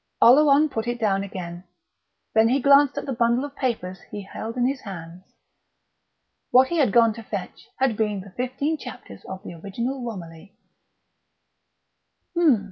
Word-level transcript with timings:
Oleron 0.19 0.67
put 0.67 0.87
it 0.87 0.99
down 0.99 1.21
again; 1.23 1.63
then 2.33 2.49
he 2.49 2.59
glanced 2.59 2.97
at 2.97 3.05
the 3.05 3.13
bundle 3.13 3.45
of 3.45 3.55
papers 3.55 4.01
he 4.09 4.23
held 4.23 4.57
in 4.57 4.65
his 4.65 4.81
hand. 4.81 5.21
What 6.49 6.69
he 6.69 6.77
had 6.79 6.91
gone 6.91 7.13
to 7.13 7.21
fetch 7.21 7.67
had 7.77 7.95
been 7.95 8.21
the 8.21 8.31
fifteen 8.31 8.79
chapters 8.79 9.23
of 9.25 9.43
the 9.43 9.53
original 9.53 10.03
Romilly. 10.03 10.57
"Hm!" 12.33 12.59